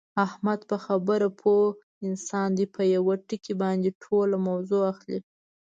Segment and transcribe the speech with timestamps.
[0.25, 1.65] احمد په خبره پوه
[2.07, 5.19] انسان دی، په یوه ټکي باندې ټوله موضع اخلي.